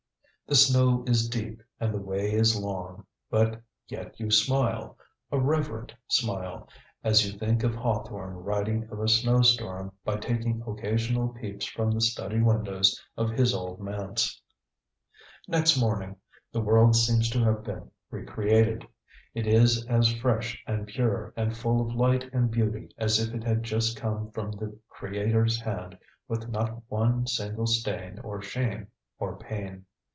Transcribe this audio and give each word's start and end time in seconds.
The 0.47 0.55
snow 0.57 1.05
is 1.07 1.29
deep 1.29 1.63
and 1.79 1.93
the 1.93 2.01
way 2.01 2.33
is 2.33 2.59
long, 2.59 3.05
but 3.29 3.61
yet 3.87 4.19
you 4.19 4.29
smile 4.29 4.97
a 5.31 5.39
reverent 5.39 5.93
smile 6.09 6.67
as 7.05 7.25
you 7.25 7.39
think 7.39 7.63
of 7.63 7.73
Hawthorne 7.73 8.33
writing 8.35 8.83
of 8.91 8.99
a 8.99 9.07
snow 9.07 9.43
storm 9.43 9.93
by 10.03 10.17
taking 10.17 10.61
occasional 10.67 11.29
peeps 11.29 11.65
from 11.67 11.89
the 11.89 12.01
study 12.01 12.41
windows 12.41 13.01
of 13.15 13.29
his 13.29 13.53
old 13.53 13.79
manse. 13.79 14.41
Next 15.47 15.79
morning 15.79 16.17
the 16.51 16.59
world 16.59 16.97
seems 16.97 17.29
to 17.29 17.39
have 17.45 17.63
been 17.63 17.89
re 18.09 18.25
created. 18.25 18.85
It 19.33 19.47
is 19.47 19.85
as 19.85 20.11
fresh 20.13 20.61
and 20.67 20.85
pure 20.85 21.33
and 21.37 21.55
full 21.55 21.79
of 21.79 21.95
light 21.95 22.29
and 22.33 22.51
beauty 22.51 22.89
as 22.97 23.21
if 23.21 23.33
it 23.33 23.45
had 23.45 23.63
just 23.63 23.95
come 23.95 24.31
from 24.31 24.51
the 24.51 24.77
Creator's 24.89 25.61
hand 25.61 25.97
with 26.27 26.49
not 26.49 26.83
one 26.89 27.25
single 27.25 27.67
stain 27.67 28.19
or 28.19 28.41
shame 28.41 28.87
or 29.17 29.37
pain. 29.37 29.85